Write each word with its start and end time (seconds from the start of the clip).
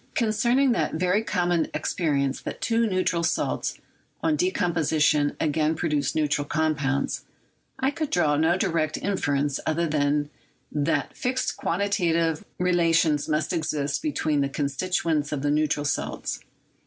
concerning 0.15 0.71
that 0.71 0.95
very 0.95 1.23
common 1.23 1.67
experience 1.75 2.41
that 2.41 2.59
two 2.59 2.87
neutral 2.89 3.21
salts 3.21 3.77
on 4.23 4.35
decom 4.35 4.73
position 4.73 5.37
again 5.39 5.75
produce 5.75 6.15
neutral 6.15 6.43
compounds, 6.43 7.21
I 7.77 7.91
could 7.91 8.09
draw 8.09 8.35
no 8.35 8.57
direct 8.57 8.97
inference 8.97 9.59
other 9.63 9.85
than 9.85 10.31
that 10.71 11.15
fixed 11.15 11.55
quantitative 11.55 12.43
re 12.57 12.73
lations 12.73 13.29
must 13.29 13.53
exist 13.53 14.01
between 14.01 14.41
the 14.41 14.49
constituents 14.49 15.31
of 15.31 15.43
the 15.43 15.51
neutral 15.51 15.85
salts. 15.85 16.39